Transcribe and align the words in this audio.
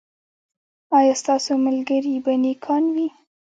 ایا 0.97 1.13
ستاسو 1.21 1.51
ملګري 1.65 2.13
به 2.23 2.33
نیکان 2.43 2.83
وي؟ 2.95 3.07